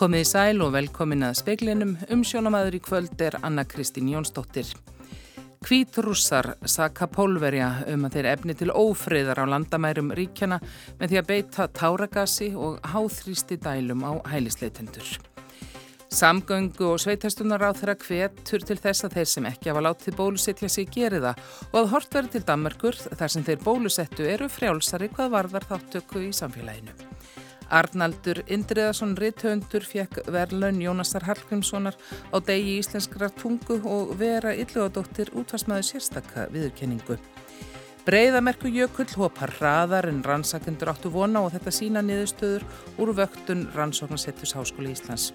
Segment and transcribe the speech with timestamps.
[0.00, 1.90] Komið í sæl og velkomin að speiklinum.
[2.08, 4.70] Umsjónamaður í kvöld er Anna Kristín Jónsdóttir.
[5.60, 10.56] Kvítrússar saka pólverja um að þeir efni til ófriðar á landamærum ríkjana
[11.02, 15.12] með því að beita táragasi og háþrýsti dælum á hælisleitendur.
[16.08, 20.72] Samgöngu og sveitastunar á þeirra hvetur til þess að þeir sem ekki hafa látið bólusetja
[20.72, 21.44] sig geri það
[21.74, 26.24] og að hort verið til Danmarkur þar sem þeir bólusettu eru frjálsari hvað varðar þáttöku
[26.24, 27.09] í samfélaginu.
[27.70, 31.94] Arnaldur Indriðarsson Ritthöndur fekk verðlaun Jónasar Hallgrímssonar
[32.34, 37.18] á degi íslenskra tungu og vera illugadóttir útvarsmaður sérstakka viðurkenningu.
[38.00, 42.64] Breiðamerku jökull hopar hraðar en rannsakendur áttu vona og þetta sína niðurstöður
[42.96, 45.34] úr vöktun rannsóknarsettus Háskóli Íslands.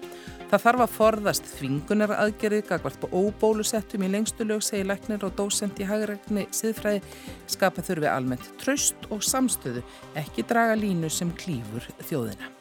[0.50, 5.38] Það þarf að forðast þvingunar aðgerið gagvart på óbólusettum í lengstu lög segi læknir og
[5.38, 7.04] dósend í hagregni siðfræði
[7.54, 9.86] skapa þurfi almennt tröst og samstöðu
[10.18, 12.55] ekki draga línu sem klýfur þjóðina.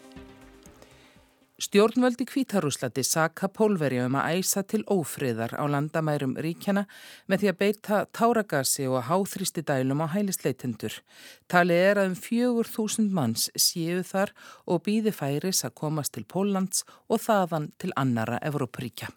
[1.55, 6.81] Stjórnvöldi Kvítarúslandi saka pólverja um að æsa til ófriðar á landamærum ríkjana
[7.31, 10.99] með því að beita táragasi og háþrýsti dælum á hælisleitendur.
[11.47, 14.33] Tali er að um fjögur þúsund manns séu þar
[14.67, 19.15] og býði færis að komast til Póllands og þaðan til annara Evrópuríkja.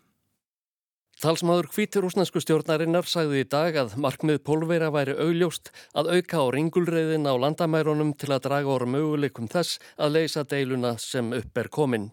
[1.18, 7.26] Talsmaður Kvíturúsnesku stjórnarinnar sagði í dag að markmið pólverja væri augljóst að auka á ringulreiðin
[7.26, 12.12] á landamærunum til að draga orð möguleikum þess að leysa deiluna sem upp er kominn.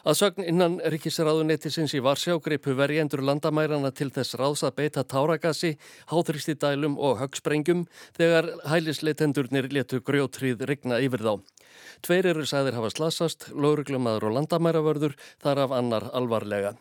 [0.00, 5.74] Að sögn innan ríkisraðunetisins í Varsjá greipu verjendur landamærarna til þess ráðs að beita táragasi,
[6.08, 7.84] háþrýstidælum og högsprengjum
[8.16, 11.34] þegar hælisleitendurnir letu grjótrið rigna yfir þá.
[12.00, 16.78] Tveir eru sæðir hafa slasast, lauruglumadur og landamæravörður, þar af annar alvarlega.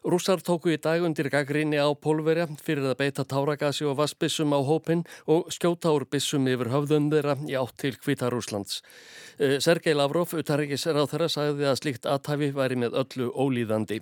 [0.00, 4.60] Rússar tóku í dag undir gaggrinni á pólverja fyrir að beita táragasi og vassbissum á
[4.64, 8.80] hópin og skjóta úr bissum yfir höfðum þeirra í átt til Kvítarúslands.
[9.36, 14.00] Eh, Sergei Lavrov, utarrikis ráð þeirra, sagði að slíkt aðtæfi væri með öllu ólíðandi.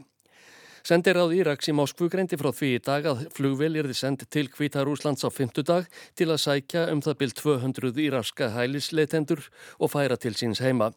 [0.87, 4.22] Sendir áð Íraks í Moskvu greindi frá því í dag að flugvel er þið sendt
[4.31, 9.42] til Kvítarúslands á fymtudag til að sækja um það byrj 200 íraska hælisleitendur
[9.82, 10.92] og færa til síns heima.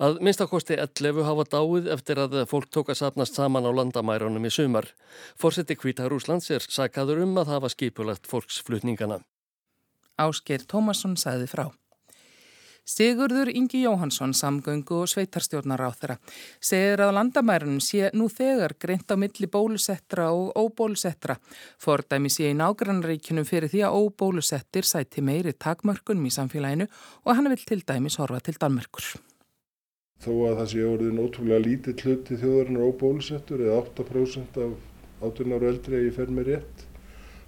[0.00, 4.52] Að minnstakosti 11 hafa dáið eftir að fólk tók að sapnast saman á landamærunum í
[4.54, 4.88] sumar.
[5.36, 9.20] Fórseti Kvítar Úslands er sakaður um að hafa skipulagt fólksflutningana.
[10.20, 11.68] Ásker Tómasson sagði frá.
[12.90, 16.16] Sigurður Ingi Jóhansson, samgöngu og sveitarstjórnar á þeirra,
[16.58, 21.38] segir að landamærunum sé nú þegar greint á milli bólusettra og óbólusettra.
[21.78, 26.90] Fordæmi sé í nágrannreikinum fyrir því að óbólusettir sæti meiri takmörkunum í samfélaginu
[27.24, 29.29] og hann vil til dæmis horfa til Danmörkur
[30.20, 35.70] þó að það sé orðin ótrúlega lítið hluti þjóðarinnar óbólusettur eða 8% af 18 ára
[35.72, 36.86] eldri að ég fer með rétt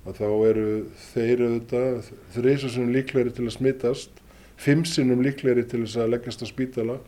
[0.02, 0.66] að þá eru
[1.12, 4.22] þeir auðvitað þreysasunum líklegri til að smittast
[4.62, 6.98] fimmsinum líklegri til þess að leggjast á spítala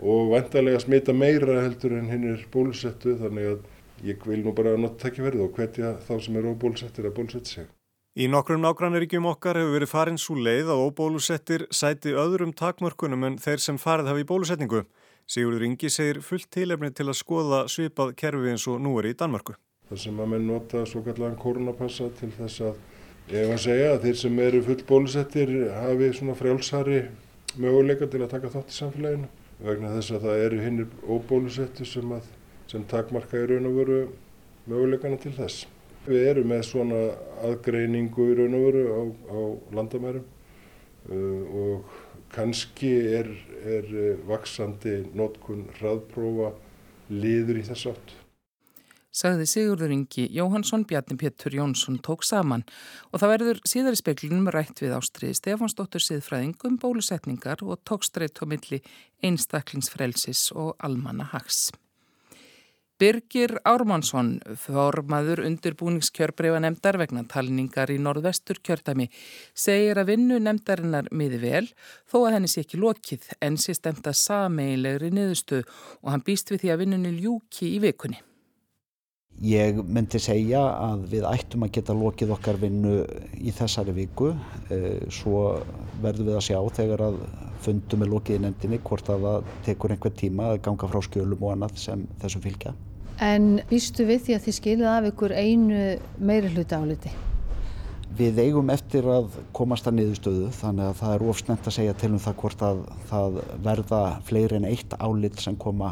[0.00, 4.78] og vantarlega smita meira heldur en hinn er bólusettu þannig að ég vil nú bara
[4.80, 7.79] nota takkifærið og hvetja þá sem eru óbólusettir að bólusetta sig.
[8.18, 13.36] Í nokkrum nágrannaríkjum okkar hefur verið farin svo leið að óbólusettir sæti öðrum takmörkunum en
[13.38, 14.80] þeir sem farið hafi í bólusetningu.
[15.30, 19.14] Sigurður Ingi segir fullt tilefni til að skoða svipað kerfi eins og nú er í
[19.14, 19.54] Danmörku.
[19.86, 22.82] Það sem að menn nota svo kallan koronapassa til þess að
[23.30, 27.00] ef að segja að þeir sem eru full bólusettir hafi svona frjálsari
[27.62, 32.16] möguleika til að taka þátt í samfélaginu vegna þess að það eru hinnir óbólusettir sem,
[32.66, 34.06] sem takmarka í raun og veru
[34.66, 35.68] möguleikana til þess.
[36.06, 37.00] Við erum með svona
[37.44, 39.00] aðgreiningu í raun og veru á,
[39.36, 39.40] á
[39.76, 41.98] landamærum uh, og
[42.32, 43.28] kannski er,
[43.60, 46.54] er uh, vaksandi notkun hraðprófa
[47.12, 48.16] liður í þess átt.
[49.10, 52.62] Sagði Sigurður Ingi Jóhansson, Bjarni Pétur Jónsson tók saman
[53.10, 58.46] og það verður síðar í speklinum rætt við ástriði Stefansdóttur siðfræðingum, bólusetningar og tókstreitt á
[58.46, 58.78] milli
[59.26, 61.72] einstaklingsfrelsis og almanna hags.
[63.00, 69.06] Birgir Ármannsson, formaður undirbúningskjörbreifa nefndar vegna talningar í norðvestur kjördami,
[69.56, 71.62] segir að vinnu nefndarinnar miði vel
[72.12, 76.66] þó að henni sé ekki lokið en sé stemta sameilegri niðurstu og hann býst við
[76.66, 78.20] því að vinnunni ljúki í vikunni.
[79.48, 82.98] Ég myndi segja að við ættum að geta lokið okkar vinnu
[83.40, 84.34] í þessari viku,
[84.68, 85.62] eh, svo
[86.04, 87.18] verðum við að sjá þegar að
[87.64, 91.48] fundum er lokið í nefndinni hvort að það tekur einhver tíma að ganga frá skjölum
[91.48, 92.76] og annað sem þessum fylgja.
[93.20, 95.80] En býstu við því að þið skilið af ykkur einu
[96.24, 97.10] meiri hluti áliti?
[98.16, 102.10] Við eigum eftir að komast að niðurstöðu þannig að það er ofsnend að segja til
[102.14, 102.80] um það hvort að
[103.10, 103.36] það
[103.66, 105.90] verða fleiri en eitt álit sem koma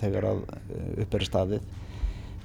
[0.00, 1.68] þegar að eh, upp er staðið.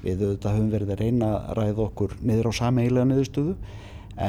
[0.04, 3.58] Við auðvitað höfum verið að reyna að ræða okkur niður á sameigilega niðurstöðu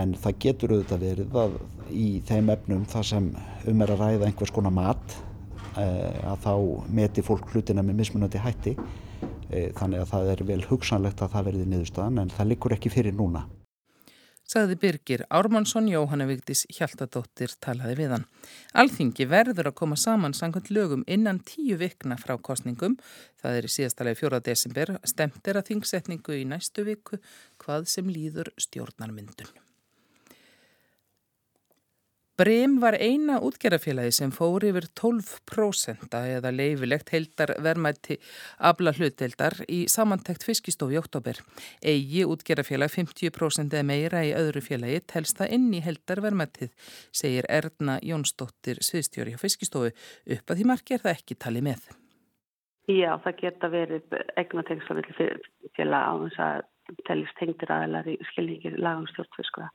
[0.01, 1.61] en það getur auðvitað verið að
[1.93, 3.31] í þeim efnum það sem
[3.69, 5.21] um er að ræða einhvers konar mat
[5.77, 6.53] að þá
[6.91, 8.75] meti fólk hlutina með mismunandi hætti
[9.51, 13.17] þannig að það er vel hugsanlegt að það verði niðurstaðan en það likur ekki fyrir
[13.17, 13.47] núna
[14.51, 18.27] sagði Birgir Ármannsson Jóhanna Vigdís Hjaltadóttir talaði við hann.
[18.83, 22.99] Alþingi verður að koma saman sangkvæmt lögum innan tíu vikna frá kostningum.
[23.41, 24.97] Það er í síðastalegi fjóra desember.
[25.07, 27.23] Stemt er að þingsetningu í næstu viku
[27.63, 29.70] hvað sem líður stjórnarmyndun.
[32.41, 38.17] Brem var eina útgerðarfélagi sem fór yfir 12% eða leifilegt heldar verðmætti
[38.65, 41.37] abla hlutdeldar í samantækt fiskistofi í oktober.
[41.85, 46.73] Egi útgerðarfélag 50% eða meira í öðru félagi telst það inn í heldar verðmættið,
[47.13, 49.93] segir Erna Jónsdóttir sviðstjóri á fiskistofu.
[50.39, 51.91] Upp að því margir það ekki tali með.
[52.89, 55.05] Já, það geta verið egnatengsla
[55.77, 56.65] félag á þess að
[57.05, 59.69] telist tengdir aðeinar í skilíkir lagum stjórnfiskuða.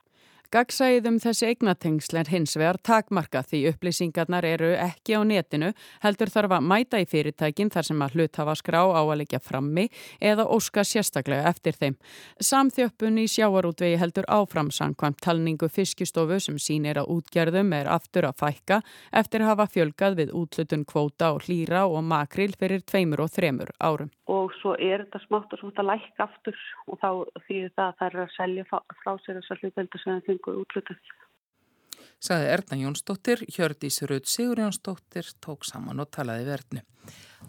[0.55, 6.29] Gagsæðið um þessi eignatengsl er hins vegar takmarka því upplýsingarnar eru ekki á netinu heldur
[6.31, 9.89] þarf að mæta í fyrirtækin þar sem að hlut hafa skrá á að leggja frammi
[10.23, 11.97] eða óska sérstaklega eftir þeim.
[12.39, 18.39] Samþjöppun í sjáarútvegi heldur áfram samkvæmt talningu fiskistofu sem sínir að útgerðum er aftur að
[18.45, 18.79] fækka
[19.11, 23.75] eftir að hafa fjölgað við útlutun kvóta og hlýra og makril fyrir tveimur og þremur
[23.83, 24.13] árum.
[24.31, 27.09] Og svo er þetta smátt og smátt að lækka aftur og þá
[27.43, 31.13] þýðir það að það er að selja frá sér þessar hlutveldu sem það fengur útlutað.
[32.19, 36.81] Saði Erna Jónsdóttir, Hjördís Rauð Sigur Jónsdóttir tók saman og talaði verðnu.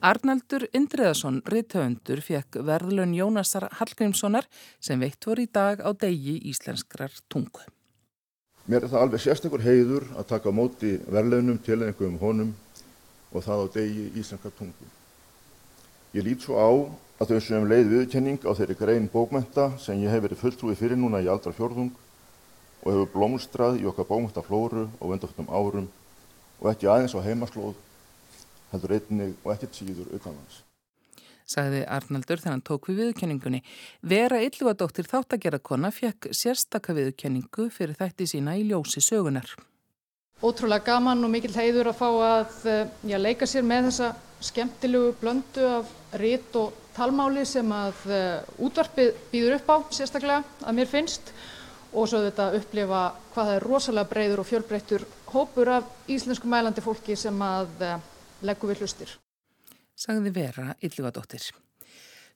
[0.05, 4.47] Arnaldur Indriðarsson, riðtöfundur, fekk verðlun Jónasar Hallgrímssonar
[4.81, 7.65] sem veitt voru í dag á degi íslenskrar tungu.
[8.67, 12.55] Mér er það alveg sérstakur heiður að taka móti verðlunum til einhverjum honum
[13.33, 14.91] og það á degi íslenskrar tungu.
[16.13, 16.69] Ég lít svo á
[17.23, 21.01] að þau sem leið viðkenning á þeirri grein bókmenta sem ég hef verið fulltrúið fyrir
[21.01, 21.95] núna í aldra fjörðung
[22.87, 25.89] og hefur blómstrað í okkar bókmentaflóru og vendaftum árum
[26.61, 27.75] og ekki aðeins á heimaslóð,
[28.71, 30.63] heldur einnig og ekkert síður utanlands.
[31.47, 33.61] Sagði Arnaldur þegar hann tók við viðkenningunni.
[34.03, 39.51] Vera Yllugadóttir þáttagerðarkona fekk sérstaka viðkenningu fyrir þætti sína í ljósi sögunar.
[40.43, 44.11] Ótrúlega gaman og mikil heiður að fá að eh, já, leika sér með þessa
[44.47, 50.77] skemmtilegu blöndu af rít og talmáli sem að uh, útvarpið býður upp á sérstaklega að
[50.79, 51.33] mér finnst
[51.97, 53.03] og svo þetta upplifa
[53.33, 57.95] hvað það er rosalega breyður og fjölbreyttur hópur af íslensku mælandi fólki sem að uh,
[58.45, 59.15] leggur við hlustir.
[59.97, 61.47] Sagði Vera Yllugadóttir.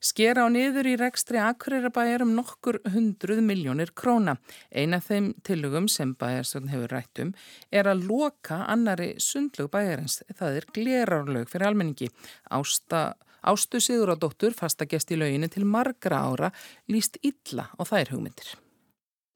[0.01, 1.91] Skera á niður í rekstri Akureyra
[2.25, 4.33] um nokkur hundruð miljónir króna.
[4.73, 7.33] Eina þeim tilugum sem bæjarstöðun hefur rættum
[7.69, 10.23] er að loka annari sundlug bæjarins.
[10.33, 12.09] Það er glerárlög fyrir almenningi.
[12.49, 13.13] Ásta,
[13.45, 16.49] ástu Sigur á dóttur, fasta gest í löginni til margra ára,
[16.89, 18.57] líst illa á þær hugmyndir.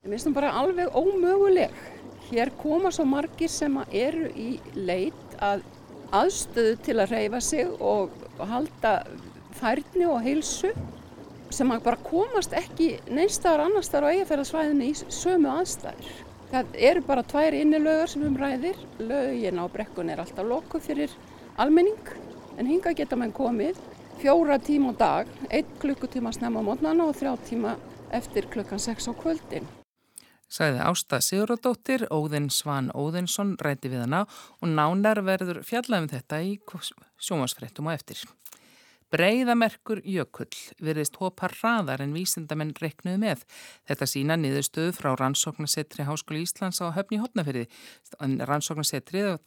[0.06, 1.72] Ég minnst það bara alveg ómöguleg.
[2.28, 5.64] Hér koma svo margir sem eru í leit að
[6.14, 8.92] aðstöðu til að reyfa sig og halda
[9.58, 10.70] færni og heilsu
[11.50, 16.12] sem bara komast ekki neinstakar annarstaðar á eigafæðarsvæðinu í sömu aðstæður.
[16.52, 18.78] Það eru bara tvær innilögur sem um ræðir.
[19.02, 21.16] Lögin á brekkun er alltaf lokuð fyrir
[21.58, 22.12] almenning
[22.60, 23.82] en hinga geta mann komið
[24.22, 27.74] fjóra tíma á dag, einn klukkutíma snemma á mótnana og þrjá tíma
[28.14, 29.66] eftir klukkan sex á kvöldin
[30.52, 34.26] sagði Ásta Siguradóttir, Óðinn Svan Óðinsson ræti við hana
[34.62, 36.58] og nánar verður fjallaðum þetta í
[37.20, 38.26] sjómasfrettum og eftir.
[39.14, 40.50] Breiðamerkur jökull
[40.84, 43.46] virðist hopa hraðar en vísindamenn reknuð með.
[43.88, 47.70] Þetta sína niðurstöðu frá rannsóknarsetri Háskóli Íslands á höfni hotnafyrði.
[48.20, 49.38] Rannsóknarsetrið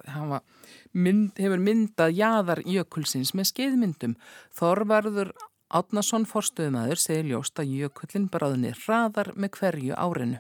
[0.95, 4.17] mynd, hefur myndað jaðar jökulsins með skeiðmyndum.
[4.57, 5.35] Þorvarður
[5.69, 10.39] Átnason forstuðumæður segir ljóst að jökullin bráðinni hraðar með hverju árinu.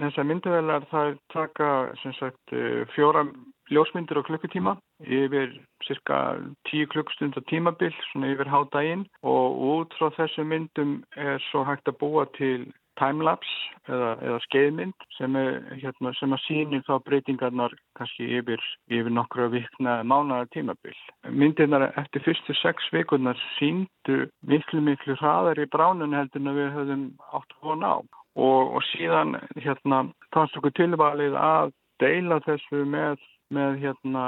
[0.00, 1.70] Þessar myndavelar þar taka
[2.18, 3.26] sagt, eh, fjóra
[3.70, 5.52] ljósmyndir á klukkutíma yfir
[5.86, 11.88] cirka tíu klukkstundar tímabill svona yfir hádægin og út frá þessu myndum er svo hægt
[11.88, 12.66] að búa til
[13.00, 15.36] timelapse eða, eða skeiðmynd sem,
[15.82, 20.96] hérna, sem að síni þá breytingarnar kannski yfir, yfir nokkru vikna mánaða tímabill.
[21.30, 27.06] Myndirnar eftir fyrstu sex vikurnar síndu miklu miklu hraðar í bránun heldur en við höfum
[27.30, 33.20] átt að vona á og, og síðan hérna fannst okkur tilvalið að deila þessu með,
[33.52, 34.24] með hérna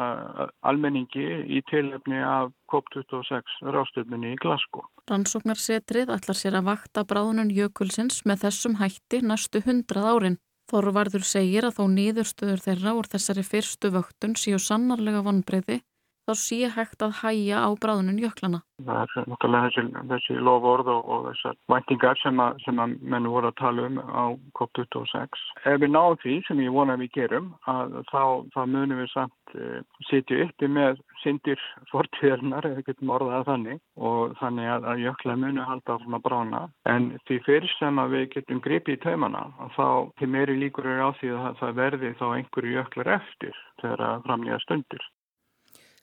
[0.69, 4.85] almenningi í tilöfni af COP26 rástöfninni í Glasgow.
[5.11, 10.41] Rannsóknarsetrið ætlar sér að vakta bráðunum jökulsins með þessum hætti næstu hundrað árin.
[10.71, 15.81] Þorvarður segir að þó nýðurstöður þeirra úr þessari fyrstu vöktun séu sannarlega vonbreyði
[16.29, 18.63] þá sé hægt að hæja á bráðunum jöklana.
[18.83, 23.51] Það er náttúrulega þessi, þessi lofórð og, og þessar væntingar sem að, að menn voru
[23.51, 24.25] að tala um á
[24.59, 25.45] COP26.
[25.71, 28.23] Ef við náum því sem ég vona að við gerum að þá,
[28.55, 29.79] þá munum við samt uh,
[30.11, 31.63] sitja uppi með syndir
[31.93, 37.09] fortíðarnar eða getum orðað þannig og þannig að, að jökla munu halda að brána en
[37.29, 39.87] því fyrst sem að við getum gripið í taumana þá
[40.19, 44.25] til meiri líkur er á því að það verði þá einhverju jöklar eftir þegar að
[44.27, 45.11] framlega stundir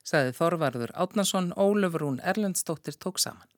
[0.06, 3.48] sagði Þorvarður Átnason, Ólöfrún Erlendstóttir tók saman.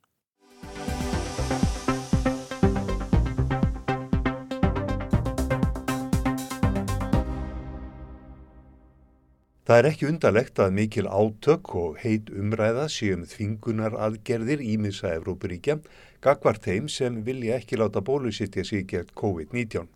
[9.62, 15.78] Það er ekki undarlegt að mikil átök og heit umræða séum þvingunar aðgerðir ímissa Evrópuríkja
[16.20, 19.86] gagvart þeim sem vilja ekki láta bólusittja sig gert COVID-19.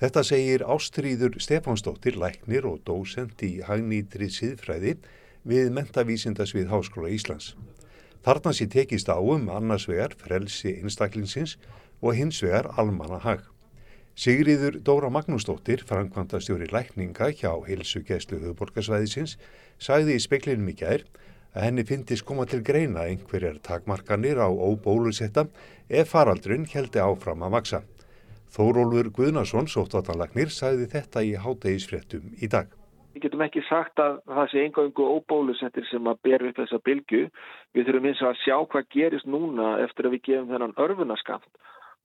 [0.00, 4.96] Þetta segir Ástríður Stefánsdóttir, læknir og dósent í hagnýtri siðfræði
[5.46, 7.54] við mentavísindasvið Háskóla Íslands.
[8.26, 11.54] Þarna sé tekist á um annars vegar frelsi einstaklingsins
[12.02, 13.44] og hins vegar almanna hag.
[14.16, 19.36] Sigriður Dóra Magnúsdóttir, framkvæmtastjóri lækninga hjá Hilsu Gæslu Huðborgarsvæðisins,
[19.78, 21.04] sagði í speklinum í gær
[21.52, 25.46] að henni finnist koma til greina einhverjar takmarkanir á óbólusetta
[25.88, 27.82] ef faraldrun heldi áfram að maksa.
[28.56, 32.72] Þórólfur Guðnason, sóttvartanlagnir, sagði þetta í hátægisfrettum í dag.
[33.16, 37.20] Við getum ekki sagt að það sé engangu óbólusettir sem að bera upp þessa bylgu.
[37.72, 41.48] Við þurfum eins og að sjá hvað gerist núna eftir að við gefum þennan örfunaskamt.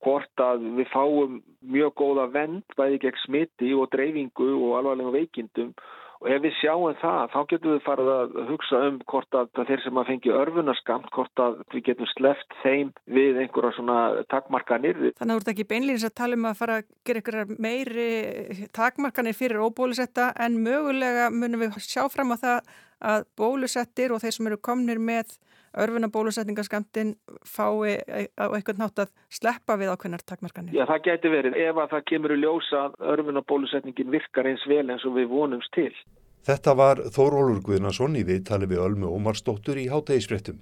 [0.05, 1.33] Hvort að við fáum
[1.75, 5.73] mjög góða vend bæði gegn smiti og dreifingu og alvarlega veikindum
[6.21, 9.81] Og ef við sjáum það, þá getum við farið að hugsa um hvort að þeir
[9.81, 13.97] sem að fengi örfunarskamt, hvort að við getum sleft þeim við einhverja svona
[14.29, 14.99] takmarkanir.
[15.17, 18.67] Þannig að þú ert ekki beinlýnins að tala um að fara að gera einhverjar meiri
[18.77, 24.37] takmarkanir fyrir óbólusetta en mögulega munum við sjá fram á það að bólusettir og þeir
[24.37, 25.33] sem eru komnir með
[25.77, 27.13] örfunabólusetningaskamtinn
[27.47, 27.99] fái
[28.35, 30.75] á einhvern nátt að sleppa við ákveðnar takmarkanir?
[30.75, 34.83] Já, það geti verið ef að það kemur í ljósa að örfunabólusetningin virkar eins vel
[34.89, 35.93] eins og við vonumst til.
[36.41, 40.59] Þetta var Þórólur Guðnason í viðtali við Ölmu Ómarsdóttur í hátægisfrettum.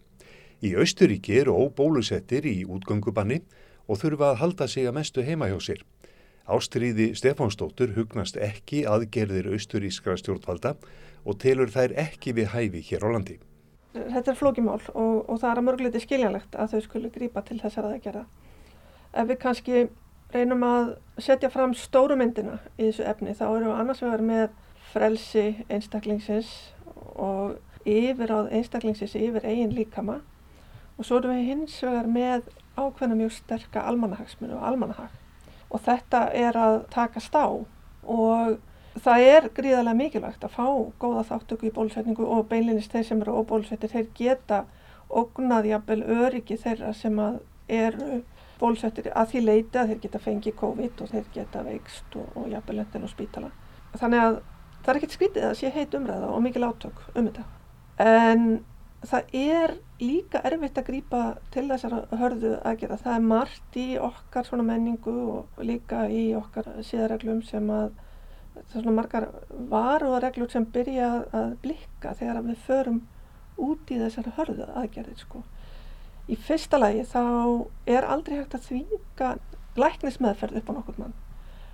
[0.62, 3.42] Í Austuríki eru óbólusettir í útgöngubanni
[3.88, 5.86] og þurfa að halda sig að mestu heima hjá sér.
[6.50, 10.76] Ástriði Stefánsdóttur hugnast ekki aðgerðir austurískra stjórnvalda
[11.26, 13.40] og telur þær ekki við hæfi hér á landi
[13.94, 17.60] þetta er flókimál og, og það er að mörgleiti skiljanlegt að þau skulle grýpa til
[17.62, 18.26] þessar aðegjara.
[19.14, 19.88] Ef við kannski
[20.34, 24.44] reynum að setja fram stóru myndina í þessu efni þá erum við annars vegar með
[24.92, 26.52] frelsi einstaklingsins
[27.16, 27.58] og
[27.90, 30.20] yfir á einstaklingsins yfir eigin líkama
[30.98, 35.18] og svo erum við hins vegar með ákveðna mjög sterka almanahagsminu og almanahag
[35.70, 38.58] og þetta er að takast á og
[39.04, 40.66] það er gríðarlega mikilvægt að fá
[41.02, 44.64] góða þáttöku í bólusetningu og beinlinnist þeir sem eru óbólusettir, þeir geta
[45.10, 47.20] ógnaði jafnvel öryggi þeirra sem
[47.70, 48.22] eru
[48.60, 52.50] bólusettir að því leita að þeir geta fengið COVID og þeir geta veikst og, og
[52.52, 53.52] jafnvel löndin á spítala.
[53.96, 54.42] Þannig að
[54.84, 57.46] það er ekkert skvítið að sé heit umræða og mikil átök um þetta.
[58.00, 58.44] En
[59.08, 63.00] það er líka erfitt að grýpa til þessar hörðu aðgerða.
[63.06, 67.92] Það er margt í okkar svona menningu og líka í okkar síðarreglum sem að
[68.72, 69.30] svona margar
[69.72, 73.00] varuðareglur sem byrja að blikka þegar við förum
[73.60, 75.44] út í þessar hörðu aðgerðir sko.
[76.30, 77.24] Í fyrsta lagi þá
[77.90, 79.32] er aldrei hægt að þvinga
[79.80, 81.18] læknismeðferð upp á nokkur mann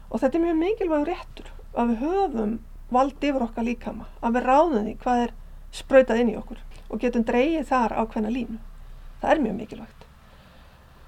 [0.09, 2.55] og þetta er mjög mikilvægur réttur að við höfum
[2.93, 5.35] vald yfir okkar líkama, að við ráðum því hvað er
[5.75, 8.59] sprautað inn í okkur og getum dreyið þar á hvenna línu.
[9.21, 9.94] Það er mjög mikilvægt.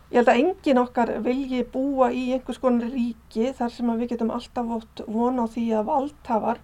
[0.08, 4.30] Ég held að engin okkar vilji búa í einhvers konar ríki þar sem við getum
[4.32, 6.62] alltaf vona á því að valdhafar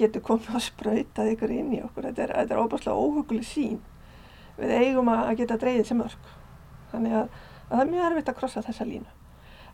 [0.00, 2.08] getur komið að spröytað ykkur inn í okkur.
[2.08, 3.82] Þetta er, þetta er óbúslega óhugli sín.
[4.56, 6.30] Við eigum að geta dreyðið sem örk.
[6.92, 7.36] Þannig að,
[7.66, 9.12] að það er mjög erfitt að krossa þessa línu.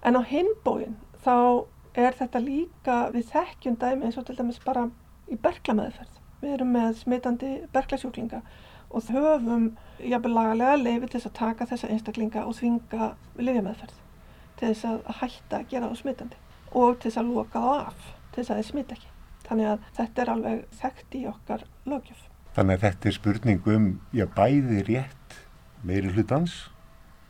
[0.03, 1.37] En á hinbóin þá
[2.03, 4.89] er þetta líka við þekkjum dæmi eins og til dæmis bara
[5.31, 6.19] í berglamæðferð.
[6.43, 8.43] Við erum með smitandi berglasjúklinga
[8.93, 9.69] og höfum
[10.03, 14.01] jafnvel lagalega leiði til þess að taka þessa einstaklinga og þvinga lifjameðferð
[14.59, 16.41] til þess að hætta að gera það smittandi
[16.73, 19.11] og til þess að loka það af til þess að það smitt ekki.
[19.43, 22.23] Þannig að þetta er alveg þekkt í okkar lögjöf.
[22.57, 25.37] Þannig að þetta er spurning um já, bæði rétt
[25.83, 26.57] meiri hlutans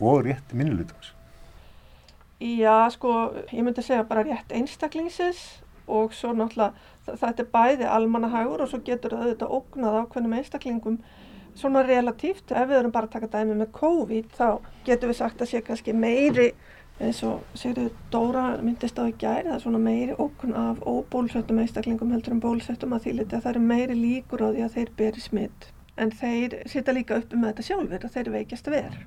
[0.03, 1.13] og rétt minni hlutans.
[2.43, 8.65] Já, sko, ég myndi segja bara rétt einstaklingsins og svo náttúrulega þetta er bæði almannahagur
[8.65, 10.99] og svo getur það auðvitað ógnað ákveðnum einstaklingum
[11.59, 14.47] svona relatíft, ef við erum bara að taka dæmi með COVID þá
[14.87, 16.53] getur við sagt að sé kannski meiri
[17.03, 21.61] eins og segir Dóra myndist á í gæri það er svona meiri okkur af óbólusettum
[21.63, 24.77] einstaklingum heldur en bólusettum að því liti að það eru meiri líkur á því að
[24.77, 29.01] þeir beri smitt en þeir sita líka upp með þetta sjálfur og þeir veikjast ver.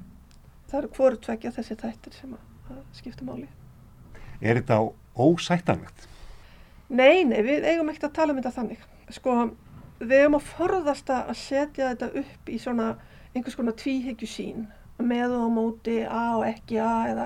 [0.69, 3.47] Það eru hvoru tvekja þessi þættir sem að skipta máli.
[4.41, 4.81] Er þetta
[5.15, 6.07] ósættanlegt?
[6.89, 8.83] Nei, nei, við eigum ekkert að tala um þetta þannig.
[9.15, 9.35] Sko,
[9.99, 12.89] við eigum að forðast að setja þetta upp í svona
[13.35, 14.67] einhvers konar tvíhyggju sín
[14.99, 17.25] með og móti, A og ekki A eða,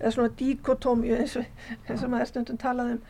[0.00, 1.46] eða svona dikotómju eins og,
[1.88, 3.00] eins og maður stundum talaðum.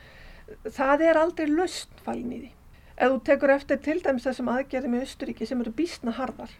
[0.70, 2.52] Það er aldrei löst fælin í því.
[2.96, 6.52] Ef þú tekur eftir til dæmis þessum aðgerðum í Östuríki sem eru bísna harðar,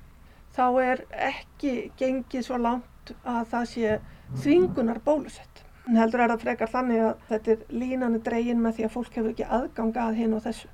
[0.52, 3.94] þá er ekki gengið svo langt að það sé
[4.42, 5.62] þvingunar bólusett.
[5.86, 9.16] En heldur er það frekar þannig að þetta er línanu dregin með því að fólk
[9.16, 10.70] hefur ekki aðgang að hinn og þessu.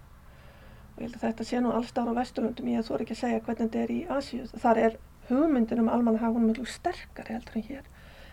[0.91, 3.40] Og ég held að þetta sé nú allstára á Vesturlundum, ég þór ekki að segja
[3.40, 4.44] hvernig þetta er í Asíu.
[4.62, 7.88] Þar er hugmyndin um almannahagunum mjög sterkari heldur en hér.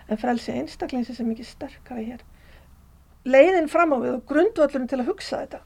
[0.10, 2.22] En frelsi einstaklingsins er mikið sterkari hér.
[3.26, 5.60] Leiðin fram á við og grundvöldurinn til að hugsa þetta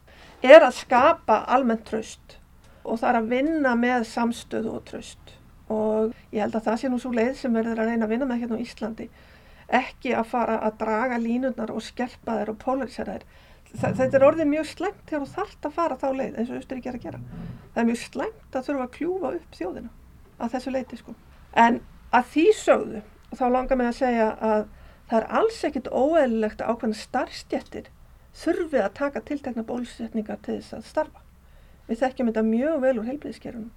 [0.43, 2.39] er að skapa almennt tröst
[2.83, 5.35] og það er að vinna með samstöðu og tröst
[5.71, 8.27] og ég held að það sé nú svo leið sem verður að reyna að vinna
[8.27, 9.07] með hérna á Íslandi
[9.79, 13.25] ekki að fara að draga línurnar og skerpa þær og polarisera þær
[13.81, 16.87] þetta er orðið mjög slæmt þegar þú þarft að fara þá leið eins og Östurík
[16.89, 17.23] er að gera
[17.73, 19.89] það er mjög slæmt að þurfa að kljúfa upp þjóðina
[20.37, 21.15] að þessu leiti sko
[21.65, 21.81] en
[22.13, 23.03] að því sögðu
[23.33, 24.65] þá langar mig að segja að
[25.09, 27.89] það er alls ekkit óeðlilegt að ákveðna starfstjættir
[28.33, 31.23] þurfi að taka tiltekna bólusetningar til þess að starfa.
[31.87, 33.71] Við þekkjum þetta mjög vel úr heilbíðiskerunum.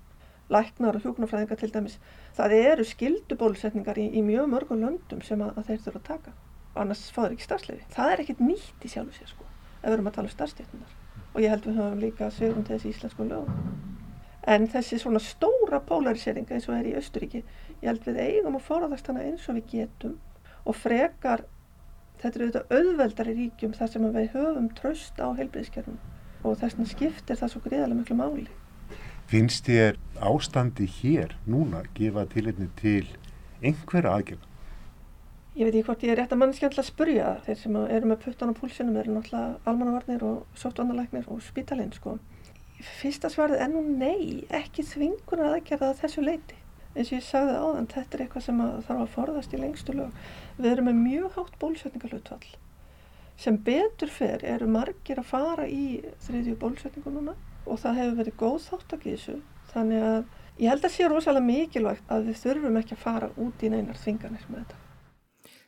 [0.53, 1.97] Læknar og hjókunarfræðingar til dæmis.
[2.37, 6.09] Það eru skildu bólusetningar í, í mjög mörgum löndum sem að, að þeir þurfa að
[6.13, 6.35] taka.
[6.77, 7.89] Annars fáður ekki starfsleifi.
[7.97, 9.49] Það er ekkit nýtt í sjálfu sér sko,
[9.87, 10.95] ef við erum að tala um starfstjættunar.
[11.33, 13.75] Og ég held við höfum líka sögum til þessi íslensku lögum.
[14.47, 17.43] En þessi svona stóra polarisering eins og er í Östuríki,
[17.83, 20.17] ég held við eigum að forðast hana eins og við getum
[20.67, 21.45] og frekar
[22.21, 25.99] þetta eru auðvitað auðveldari ríkjum þar sem við höfum tröst á heilbreyðskerfum
[26.43, 28.47] og þess vegna skiptir það svo greiðarlega miklu máli.
[29.31, 33.07] Finnst þér ástandi hér núna gefa tilitni til
[33.63, 34.56] einhverja aðgjörna?
[35.57, 38.19] Ég veit ekki hvort ég er rétt að mannskjandla að spurja þeir sem eru með
[38.27, 42.19] puttan á púlsunum eru náttúrulega almannavarnir og sóttvandarleiknir og spítalinn sko.
[43.01, 46.59] Fyrsta svarið er nú nei, ekki þvingunar aðgerða þessu leiti
[46.97, 49.97] eins og ég sagði áðan, þetta er eitthvað sem að þarf að forðast í lengstu
[49.97, 50.23] lög.
[50.57, 52.55] Við erum með mjög hátt bólusetningalutfall.
[53.37, 58.41] Sem betur fer eru margir að fara í þriðju bólusetningu núna og það hefur verið
[58.41, 59.37] góð þáttak í þessu.
[59.75, 60.19] Þannig að
[60.63, 64.01] ég held að sé rosalega mikilvægt að við þurfum ekki að fara út í neinar
[64.01, 64.86] þvinganir með þetta.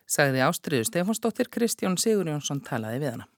[0.09, 3.29] Sagði Ástriður Stefánsdóttir Kristján Sigur Jónsson talaði við hana.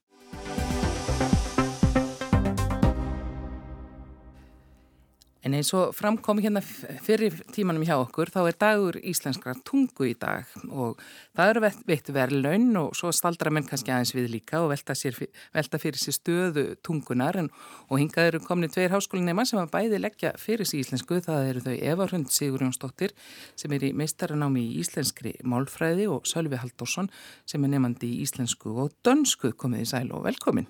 [5.41, 10.13] En eins og framkomi hérna fyrir tímanum hjá okkur, þá er dagur íslenskra tungu í
[10.21, 11.01] dag og
[11.39, 15.17] það eru veitt verðlaun og svo staldra menn kannski aðeins við líka og velta, sér,
[15.57, 17.49] velta fyrir sér stöðu tungunar en,
[17.89, 21.23] og hingað eru komni tveir háskólinema sem að bæði leggja fyrir sér íslensku.
[21.25, 23.17] Það eru þau Eva Hrund Sigurjónsdóttir
[23.57, 27.09] sem er í meistaranámi í íslenskri málfræði og Sölvi Halldórsson
[27.49, 30.69] sem er nefandi í íslensku og dönsku komið í sæl og velkomin.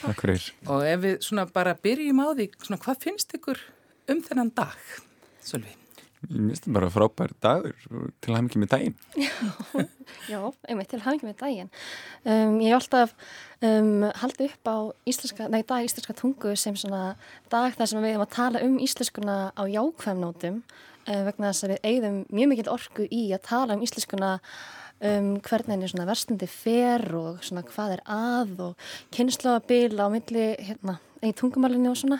[0.00, 0.52] Takk fyrir.
[0.72, 3.60] Og ef við svona bara byrjum á því, svona, hvað finnst ykkur
[4.12, 4.78] um þennan dag,
[5.44, 5.74] Sölvi?
[6.26, 8.94] Ég minnst bara frábær dagur til að hafa mikið með daginn.
[10.26, 11.68] Já, einmitt til að hafa mikið með daginn.
[12.24, 13.12] Um, ég hef alltaf
[13.60, 14.76] um, haldið upp á
[15.12, 17.02] íslenska, nei, dag íslenska tungu sem svona
[17.52, 21.74] dag þar sem við erum að tala um íslenskuna á jákvæmnótum uh, vegna þess að
[21.74, 24.32] við eigðum mjög mikil orku í að tala um íslenskuna
[25.04, 30.46] um hvernig henni svona verstandi fer og svona hvað er að og kynnslóðabil á milli
[30.56, 32.18] hérna í tungumálinu og svona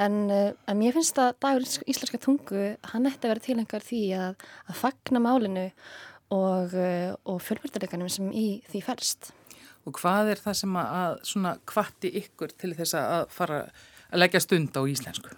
[0.00, 4.02] en, uh, en mér finnst að dagur íslenska tungu hann ætti að vera tilengar því
[4.18, 5.66] að, að fagna málinu
[6.34, 9.32] og, uh, og fjölbjörðarleikanum sem í því fælst.
[9.88, 13.62] Og hvað er það sem að svona kvatti ykkur til þess að fara
[14.10, 15.32] að leggja stund á íslensku?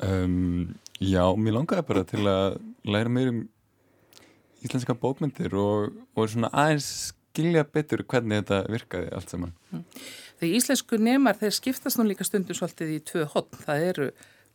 [0.00, 2.56] Um, já, mér langaði bara til að
[2.88, 3.42] læra meir um
[4.64, 6.90] íslenska bókmyndir og, og svona aðeins
[7.30, 9.54] skilja betur hvernig þetta virkaði allt saman.
[9.70, 9.84] Mm.
[10.40, 13.62] Þegar íslensku nemar þeir skiptast nú líka stundum svolítið í tvö hotn.
[13.66, 14.10] Það eru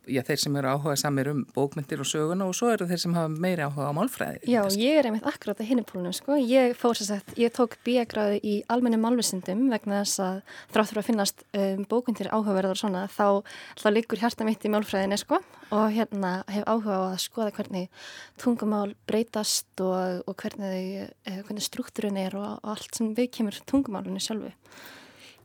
[0.07, 3.15] já, þeir sem eru áhugað samir um bókmyndir og söguna og svo eru þeir sem
[3.17, 4.41] hafa meiri áhuga á málfræði.
[4.51, 6.37] Já, ég er einmitt akkurát að hinnipólunum, sko.
[6.39, 10.39] Ég fór sér sagt, ég tók bíagráði í almenni málvisindum vegna þess að
[10.75, 15.19] þráttur að finnast um, bókmyndir áhugaverðar og svona, þá, þá liggur hjarta mitt í málfræðinni,
[15.21, 15.41] sko,
[15.75, 18.05] og hérna hef áhuga á að skoða hvernig
[18.41, 23.63] tungumál breytast og, og hvernig, eh, hvernig struktúrin er og, og allt sem við kemur
[23.69, 24.53] tungumálunni sjálfu.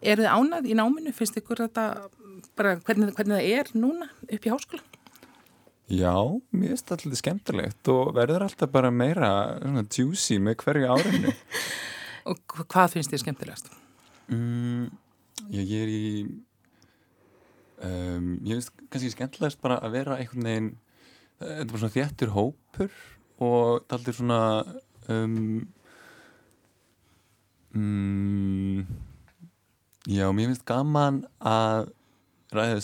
[0.01, 1.13] Er þið ánað í náminu?
[1.13, 1.85] Finnst ykkur þetta
[2.59, 4.85] bara hvernig, hvernig það er núna upp í háskóla?
[5.91, 6.15] Já,
[6.55, 11.33] mér finnst alltaf skemmtilegt og verður alltaf bara meira svona, juicy með hverju árinu.
[12.31, 13.73] og hvað finnst þið skemmtilegast?
[14.31, 14.87] Mm,
[15.51, 16.05] ég er í
[17.83, 20.71] um, ég finnst kannski skemmtilegast bara að vera einhvern veginn
[21.41, 22.97] þetta er bara svona þjættur hópur
[23.41, 24.41] og það er svona
[25.09, 25.37] um,
[27.75, 28.83] um,
[30.07, 31.91] já, mér finnst gaman að
[32.57, 32.83] ræðið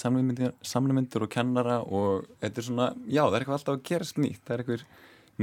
[0.66, 4.44] samnumyndir og kennara og þetta er svona, já, það er eitthvað alltaf að gerast nýtt,
[4.44, 4.86] það er eitthvað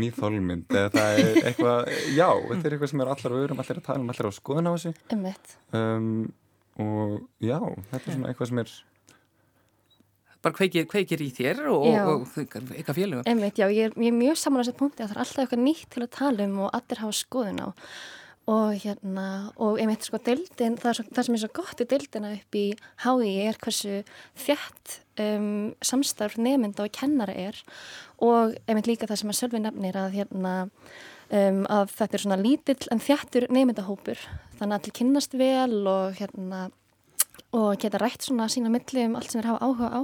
[0.04, 3.82] nýð þólmynd eða það er eitthvað, já, þetta er eitthvað sem er allar öðrum, allar
[3.82, 4.94] að tala um, allar á skoðun á þessu.
[5.78, 6.10] Um,
[6.82, 7.60] og já,
[7.92, 8.74] þetta er svona eitthvað sem er
[10.44, 14.12] bara kveikir, kveikir í þér og, og, og eitthvað félögum Einmitt, já, ég er, ég
[14.12, 16.48] er mjög saman á þessu punkti að það er alltaf eitthvað nýtt til að tala
[16.50, 17.68] um og allir hafa skoðun á.
[17.70, 17.86] og
[18.48, 22.58] hérna, og einmitt sko deildin, það, svo, það sem er svo gott í deildina upp
[22.60, 22.66] í
[23.06, 24.02] hái er hversu
[24.36, 27.56] þjætt um, samstarf nefnda og kennara er.
[28.20, 32.42] Og einmitt líka það sem að Sölvi nefnir að hérna um, að þetta er svona
[32.42, 34.28] lítill en þjættur nefndahópur
[34.60, 36.68] þannig að allir kynnast vel og hérna
[37.54, 40.02] og geta rætt svona sína milli um allt sem þeir hafa áhuga á.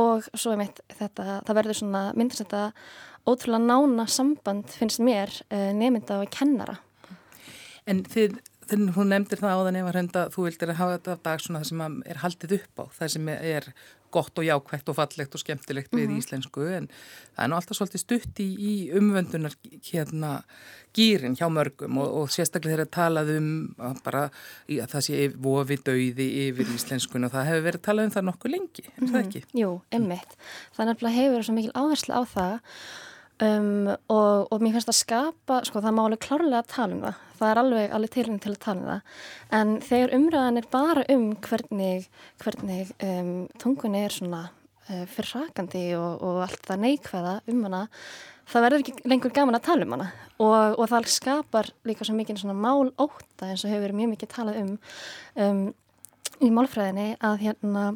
[0.00, 2.70] Og svo einmitt þetta, það verður svona myndast þetta
[3.28, 6.80] ótrúlega nána samband finnst mér uh, nefnda og kennara
[7.90, 8.36] En þið,
[8.70, 11.40] þinn, hún nefndir það á þann ef að henda, þú vildir að hafa þetta dag
[11.44, 13.72] svona það sem er haldið upp á, það sem er
[14.10, 16.18] gott og jákvægt og fallegt og skemmtilegt við mm -hmm.
[16.18, 16.88] íslensku en
[17.34, 19.54] það er nú alltaf svolítið stutt í, í umvöndunar
[19.92, 20.42] hérna
[20.94, 23.74] gýrin hjá mörgum og, og sérstaklega þegar talað um
[24.04, 24.30] bara
[24.68, 28.50] að það sé vofi döiði yfir íslenskun og það hefur verið talað um það nokkuð
[28.50, 29.12] lengi, er mm -hmm.
[29.12, 29.28] það mhm.
[29.28, 29.44] ekki?
[29.60, 30.32] Jú, emmitt.
[30.76, 32.58] Það nefnilega hefur verið svo mikil áherslu á það
[33.40, 37.04] Um, og, og mér finnst að skapa, sko það má alveg klárlega að tala um
[37.06, 39.14] það, það er alveg alveg tilinn til að tala um það.
[39.56, 42.08] En þegar umræðan er bara um hvernig,
[42.42, 43.30] hvernig um,
[43.62, 47.82] tungunni er svona uh, fyrrakandi og, og allt það neikvæða um hana,
[48.52, 50.10] það verður ekki lengur gaman að tala um hana.
[50.36, 54.34] Og, og það skapar líka svo mikið svona mál óta eins og hefur mjög mikið
[54.36, 54.76] talað um,
[55.46, 55.64] um
[56.44, 57.88] í málfræðinni að hérna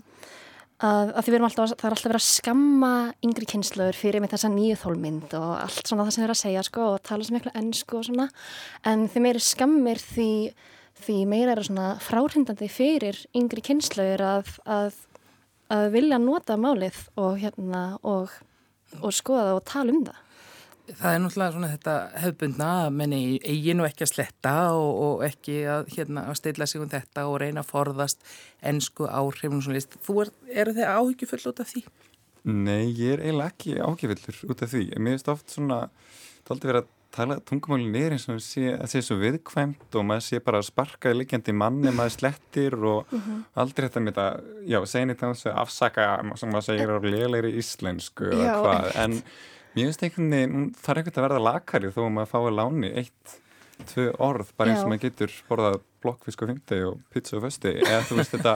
[0.83, 2.93] að, að því alltaf, það er alltaf verið að skamma
[3.25, 6.65] yngri kynslaður fyrir með þessa nýju þólmynd og allt svona það sem þeir að segja
[6.67, 8.29] sko, og tala sem eitthvað ennsku og svona.
[8.91, 10.31] En því meiri skammir því,
[11.05, 14.99] því meira er svona fráhrindandi fyrir yngri kynslaður að, að,
[15.77, 18.35] að vilja nota málið og, hérna, og,
[19.01, 20.24] og skoða og tala um það
[20.85, 25.23] Það er náttúrulega svona þetta hefbundna að menni eigin og ekki að sletta og, og
[25.25, 28.27] ekki að, hérna, að stilla sig um þetta og reyna að forðast
[28.61, 29.97] ennsku áhrifnum svona list.
[30.05, 31.85] Þú er, eru þið áhyggjufull út af því?
[32.53, 34.85] Nei, ég er eiginlega ekki áhyggjufullur út af því.
[34.99, 35.81] Mér finnst oft svona,
[36.45, 40.07] það aldrei verið að tala tungumálinn er eins og sé, að sé svo viðkvæmt og
[40.09, 43.43] maður sé bara að sparka í liggjandi manni, maður slettir og mm -hmm.
[43.63, 44.29] aldrei þetta með þetta,
[44.73, 49.21] já, segni þetta afsaka sem maður segir á lélegri íslensku eða hvað, en
[49.75, 52.91] Mér finnst einhvern veginn, það er ekkert að verða lakari þó að maður fái láni
[53.01, 53.33] eitt,
[53.91, 57.73] tvö orð, bara eins og maður getur borðað blokkfisk á fymti og pizza á fösti,
[57.83, 58.53] eða þú veist þetta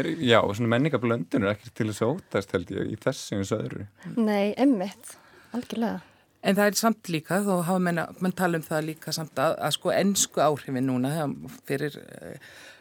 [0.00, 3.52] er, já, svona menningablöndin er ekkert til þess að ótast held ég í þessu eins
[3.52, 3.86] og öðru.
[4.16, 5.16] Nei, emmitt,
[5.52, 6.00] algjörlega.
[6.44, 9.58] En það er samt líka, þó hafa menna, mann tala um það líka samt að,
[9.64, 11.28] að sko ennsku áhrifin núna
[11.68, 12.40] fyrir eh,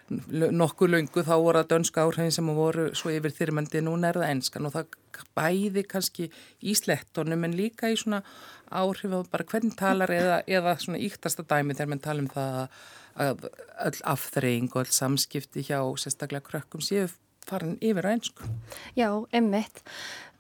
[0.10, 4.34] nokkuð laungu þá voru það dönska áhrifin sem voru svo yfir þyrmandi núna er það
[4.34, 4.98] ennskan og það
[5.38, 6.28] bæði kannski
[6.62, 8.24] í slettunum en líka í svona
[8.74, 12.60] áhrif og bara hvern talar eða, eða svona íktasta dæmi þegar mann tala um það
[13.24, 13.48] að
[13.88, 17.08] öll afþreying og öll samskipti hjá sérstaklega krökkum séu
[17.50, 18.50] farin yfir á einsku.
[18.98, 19.82] Já, emmitt.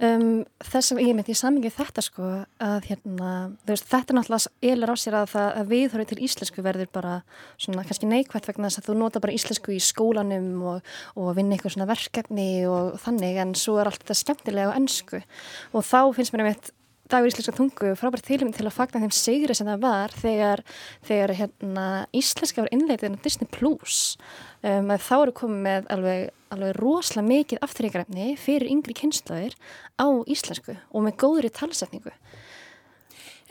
[0.03, 2.29] Um, þess að ég myndi í samingi þetta sko
[2.63, 3.29] að hérna,
[3.69, 7.13] veist, þetta náttúrulega elur á sér að, það, að viðhörðu til íslensku verður bara
[7.61, 11.55] svona kannski neikvægt vegna þess að þú nota bara íslensku í skólanum og, og vinna
[11.55, 15.99] eitthvað svona verkefni og þannig en svo er allt þetta skemmtilega á ennsku og þá
[16.17, 16.73] finnst mér einmitt
[17.13, 20.63] dagur íslenska tungu frábært tilum til að fagna þeim sigri sem það var þegar,
[21.05, 23.99] þegar hérna, íslenska var innleitið á Disney Plus.
[24.65, 26.23] Um, þá eru komið með alveg,
[26.55, 29.57] alveg rosalega mikið afturreikræfni fyrir yngri kynslaðir
[30.01, 32.13] á íslensku og með góðri talsetningu.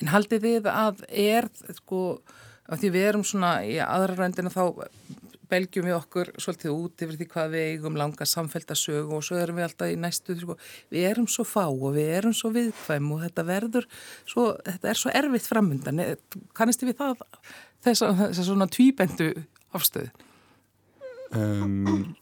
[0.02, 2.02] En haldið þið að er sko,
[2.66, 4.64] af því við erum svona í aðra röndina þá
[5.52, 9.60] belgjum við okkur svolítið út yfir því hvað við eigum langa samféltasög og svo erum
[9.60, 10.56] við alltaf í næstu sko,
[10.92, 13.88] við erum svo fá og við erum svo viðkvæm og þetta verður
[14.24, 16.02] svo, þetta er svo erfitt framundan.
[16.56, 17.26] Kannisti við það
[17.84, 19.30] þess að svona tvíbendu
[19.76, 20.12] afstöðu?
[21.32, 22.12] Um,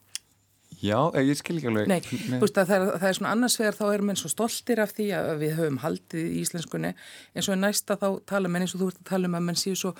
[0.80, 1.88] Já, ég skil ekki alveg.
[1.90, 1.98] Nei,
[2.30, 2.38] Nei.
[2.40, 5.08] Veist, það, er, það er svona annars vegar þá erum við svo stoltir af því
[5.18, 6.92] að við höfum haldið í íslenskunni
[7.36, 9.60] eins og næsta þá tala menn eins og þú ert að tala um að menn
[9.60, 9.92] séu svo,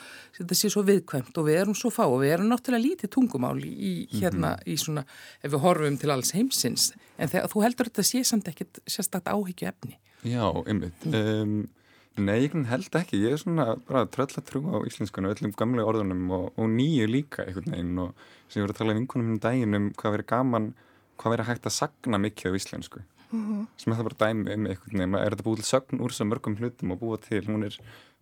[0.57, 4.55] svo viðkvæmt og við erum svo fá og við erum náttúrulega lítið tungumál í hérna
[4.55, 4.73] mm -hmm.
[4.73, 5.05] í svona,
[5.43, 9.37] ef við horfum til alls heimsins en þegar, þú heldur þetta sé samt ekkit sérstaklega
[9.37, 9.99] áhyggju efni.
[10.25, 11.07] Já, einmitt.
[11.07, 11.69] Um,
[12.21, 13.21] Nei, ég held ekki.
[13.25, 17.73] Ég er svona bara tröllatrú á íslenskunni, öllum gamlega orðunum og, og nýju líka einhvern
[17.75, 20.69] veginn og sem ég voru að tala um vinkunum um daginn um hvað verið gaman,
[21.21, 23.03] hvað verið hægt að sagna mikið á íslensku.
[23.31, 23.67] mm -hmm.
[23.77, 26.25] sem er það bara dæmi um einhvern veginn, er þetta búið til sögn úr svo
[26.27, 27.75] mörgum hlutum og búið til, hún er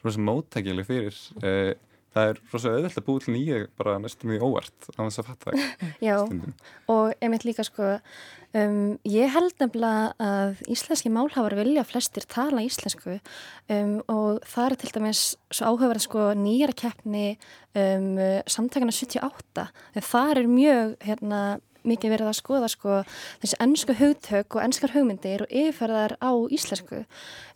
[0.04, 1.74] rosa móttækileg fyrir eh,
[2.18, 5.52] það er rosa auðvitað búið til nýja bara næstum því óvart á þess að fatta
[5.52, 5.62] það
[6.09, 6.59] Já, stundum.
[6.94, 7.92] og einmitt líka sko
[8.59, 14.76] um, ég held nefnilega að íslenski málhafar vilja flestir tala íslensku um, og það er
[14.83, 17.26] til dæmis svo áhugaverð sko nýjara keppni
[17.78, 18.11] um,
[18.50, 21.42] samtækana 78 þegar það er mjög hérna
[21.86, 22.96] mikið verið að skoða sko
[23.42, 27.02] þessi ennsku hugtök og ennskar hugmyndir og yfirferðar á íslensku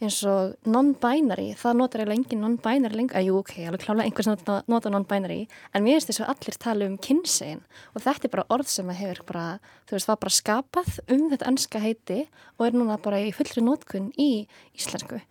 [0.02, 4.30] eins og non-binary, það notar eiginlega engin non-binary lengur, að jú ok, alveg klálega einhvers
[4.30, 5.40] nota, nota non-binary,
[5.72, 8.94] en mér finnst þess að allir tala um kynsegin og þetta er bara orð sem
[8.98, 9.46] hefur bara,
[9.88, 12.20] þú veist, var bara skapað um þetta ennska heiti
[12.58, 14.30] og er núna bara í fullri nótkunn í
[14.78, 15.22] íslensku.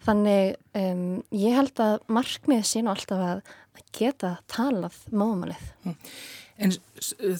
[0.00, 3.42] Þannig um, ég held að markmið sín og alltaf að
[3.96, 5.66] geta talað mámalið.
[5.84, 5.96] Mm.
[6.60, 6.72] En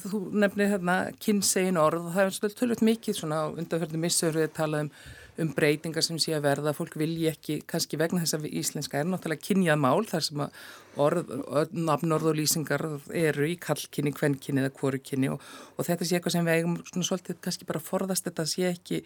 [0.01, 4.81] þú nefnir hérna kynsegin orð og það er svolítið mikið svona undanferðinu missöru að tala
[4.87, 4.89] um,
[5.45, 6.73] um breytingar sem sé að verða.
[6.77, 10.63] Fólk vilji ekki, kannski vegna þess að íslenska er náttúrulega kynjað mál þar sem að
[11.05, 11.35] orð,
[11.77, 12.87] nafnorð og lýsingar
[13.27, 15.45] eru í kallkynni, kvennkynni eða kvorukynni og,
[15.77, 19.05] og þetta sé eitthvað sem við eigum svona svolítið kannski bara forðast þetta sé ekki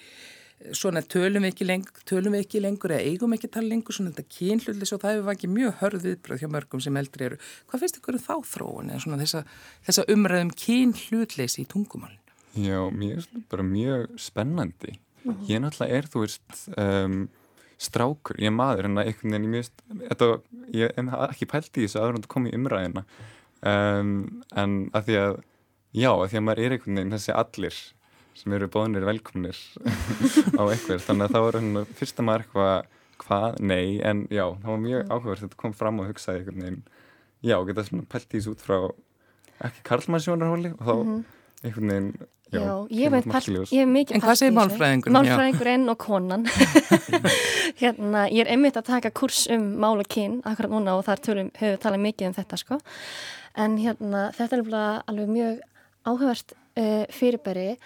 [0.72, 4.12] svona tölum við ekki lengur, tölum við ekki lengur eða eigum ekki tala lengur svona
[4.14, 7.38] þetta kynhlutlis og það hefur vakið mjög hörð viðbröð hjá mörgum sem eldri eru.
[7.68, 9.44] Hvað finnst ykkur um þá þróun eða svona þessa,
[9.88, 12.20] þessa umræðum kynhlutlis í tungumálinn?
[12.54, 14.98] Já, mér er bara mjög spennandi.
[15.24, 15.48] Mm -hmm.
[15.50, 17.28] Ég náttúrulega er, þú veist, um,
[17.78, 19.66] strákur, ég er maður en einhvern veginn, ég mjög,
[20.08, 20.28] þetta,
[20.72, 23.04] ég hef ekki pælt í þessu aðra en það kom í umræðina
[23.64, 25.36] um, en að því að,
[25.92, 27.80] já, að því að maður er einhvern veginn þessi allir
[28.34, 29.58] sem eru bóðinir velkomnir
[30.60, 32.92] á eitthvað þannig að það var hérna fyrsta maður eitthvað
[33.24, 36.82] hvað, nei, en já, það var mjög áhugavert þetta kom fram og hugsaði einhvern veginn
[37.44, 38.78] já, geta svona pælt í þessu út frá
[39.64, 40.72] ekki karlmannsjónarhóli?
[40.78, 41.20] Og þá mm -hmm.
[41.62, 42.10] einhvern veginn
[42.52, 45.12] já, já ég veit pælt, ég hef mikið en hvað segir málfræðingur?
[45.12, 46.46] Málfræðingurinn og konan.
[47.82, 51.20] Hérna, ég er einmitt að taka kurs um mál og kyn akkurat núna og þar
[51.20, 52.78] tölum, höfum talað mikið um þetta sko.
[53.56, 54.62] En hérna, þetta er
[55.06, 55.60] alveg mjög
[56.04, 57.76] áhugavert uh, fyrirbæri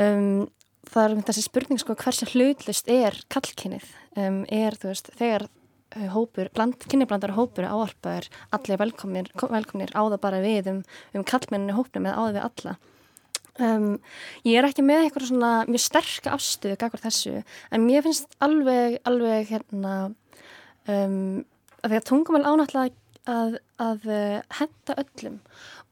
[0.00, 0.48] Um,
[0.88, 6.06] það er þessi spurning sko hversu hlutlust er kallkynnið um, er þú veist þegar uh,
[6.14, 6.48] hópur,
[6.86, 10.80] kynniblandar hópur áarpaður allir velkomnir, velkomnir áða bara við um,
[11.12, 12.76] um kallmenninni hópnum eða áða við alla.
[13.60, 13.90] Um,
[14.46, 18.96] ég er ekki með eitthvað svona mjög sterk afstöðu gagvar þessu en mér finnst alveg
[19.10, 19.94] alveg hérna
[20.88, 21.42] um,
[21.82, 22.94] að því að tungumál ánáttlega
[23.28, 25.40] að, að uh, henda öllum.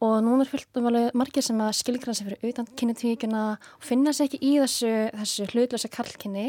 [0.05, 3.85] Og núna er fullt um alveg margir sem að skilgra sig fyrir utan kynnetíkuna og
[3.85, 6.47] finna sér ekki í þessu, þessu hlutlösa kallkynni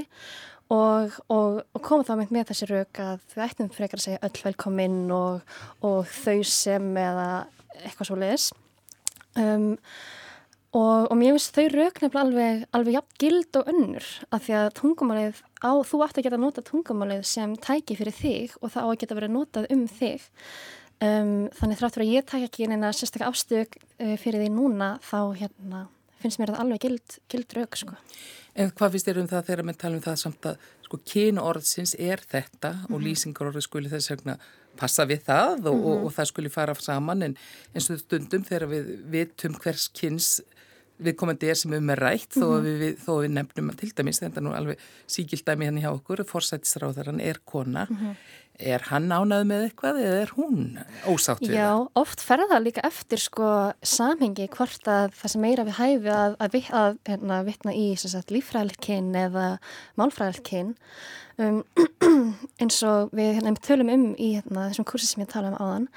[0.70, 4.22] og, og, og koma þá með, með þessi rauk að við ættum frekar að segja
[4.28, 5.54] öll velkominn og,
[5.86, 7.28] og þau sem eða
[7.80, 8.48] eitthvað svo leiðis
[9.40, 9.72] um,
[10.76, 14.68] og mér finnst þau rauk nefnilega alveg, alveg jafn gild og önnur af því að
[14.78, 18.88] tungumálið á, þú ætti að geta nota tungumálið sem tæki fyrir þig og það á
[18.90, 20.28] að geta verið notað um þig
[21.00, 25.32] Um, þannig þráttur að ég takk ekki einina sérstaklega afstök uh, fyrir því núna þá
[25.38, 25.78] hérna,
[26.20, 27.96] finnst mér það alveg gild, gild rauk sko.
[28.52, 31.94] En hvað finnst þér um það þegar við talum um það samt að sko kynorðsins
[31.96, 32.92] er þetta mm -hmm.
[32.92, 33.06] og mhm.
[33.06, 34.36] lýsingarorði skuli þess vegna
[34.76, 35.88] passa við það og, mm -hmm.
[35.88, 36.04] og, mhm.
[36.04, 37.36] og það skuli fara saman en
[37.74, 40.42] eins og stundum þegar við vitum hvers kyns
[41.00, 42.50] við komandi er sem um er rætt mm -hmm.
[42.50, 45.80] þó, að við, þó að við nefnum til dæmis þetta er nú alveg síkildæmi henni
[45.80, 47.86] hérna hjá okkur forsættisráðaran er kona
[48.60, 50.58] Er hann ánað með eitthvað eða er hún
[51.08, 51.56] ósátt við það?
[51.56, 51.70] Já,
[52.02, 53.52] oft ferða það líka eftir sko
[53.86, 57.86] samhengi hvort að það sem meira við hæfi að, að, að hérna, vitna í
[58.36, 59.46] lífræðilkinn eða
[60.00, 60.74] málfræðilkinn
[61.40, 61.62] um,
[62.60, 65.88] eins og við hérna, tölum um í hérna, þessum kursi sem ég tala um áðan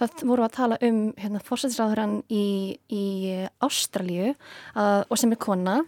[0.00, 3.06] það voru að tala um hérna, fórsættisráðurann í, í
[3.64, 4.34] Ástralju
[4.76, 5.80] og sem er kona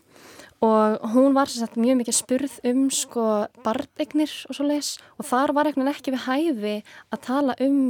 [0.63, 3.25] og hún var sagt, mjög mikið spurð um sko
[3.65, 6.75] barneignir og svo leiðis og þar var eitthvað ekki við hæfi
[7.11, 7.81] að tala um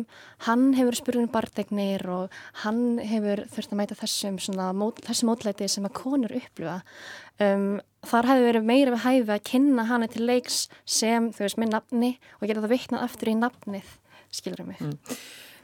[0.47, 5.29] hann hefur spurð um barneignir og hann hefur þurft að mæta þessum svona, mót, þessi
[5.29, 6.81] mótlæti sem að konur upplifa.
[7.43, 11.61] Um, þar hefur verið meira við hæfi að kynna hann til leiks sem þau veist
[11.61, 13.97] með nafni og geta það viknað aftur í nafnið
[14.33, 14.81] skilur ég mig?
[14.81, 15.19] Mm.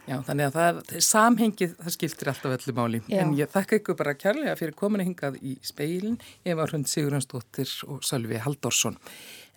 [0.09, 3.01] Já, þannig að það er samhengið, það skiptir alltaf öllu máli.
[3.05, 3.19] Já.
[3.21, 6.17] En ég þakka ykkur bara kærlega fyrir kominu hingað í speilin.
[6.49, 8.97] Ég var hund Sigurðansdóttir og Sölvi Halldórsson.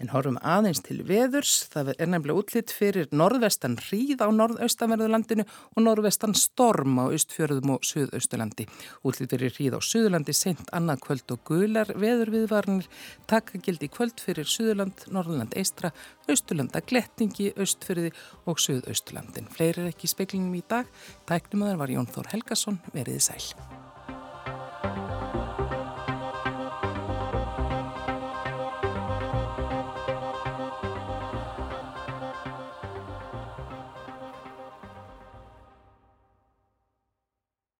[0.02, 5.84] En horfum aðeins til veðurs, það er nefnilega útlitt fyrir norðvestan hríð á norðaustanverðulandinu og
[5.86, 8.66] norðvestan storm á austfjörðum og suðausturlandi.
[9.06, 12.88] Útlitt fyrir hríð á suðurlandi sent annað kvöld og gular veðurviðvarnir,
[13.30, 15.94] takkagildi kvöld fyrir suðurland, norðurland eistra,
[16.26, 18.10] austurlanda glettingi, austfjörði
[18.50, 19.52] og suðausturlandin.
[19.54, 20.90] Fleiri er ekki í speklinum í dag.
[21.30, 23.81] Tæknum aðar var Jón Þór Helgason, veriði sæl.